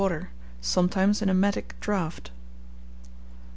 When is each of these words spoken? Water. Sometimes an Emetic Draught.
Water. 0.01 0.29
Sometimes 0.61 1.21
an 1.21 1.29
Emetic 1.29 1.75
Draught. 1.79 2.31